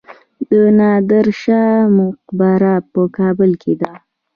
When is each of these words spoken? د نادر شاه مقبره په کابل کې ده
د 0.49 0.51
نادر 0.79 1.27
شاه 1.41 1.77
مقبره 1.97 2.73
په 2.91 3.01
کابل 3.17 3.51
کې 3.61 3.73
ده 3.81 3.91